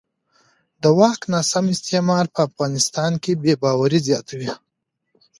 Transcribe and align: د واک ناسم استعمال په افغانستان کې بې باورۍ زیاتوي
د 0.81 0.83
واک 0.99 1.21
ناسم 1.33 1.65
استعمال 1.75 2.25
په 2.35 2.39
افغانستان 2.47 3.11
کې 3.23 3.31
بې 3.43 3.53
باورۍ 3.61 3.99
زیاتوي 4.07 4.51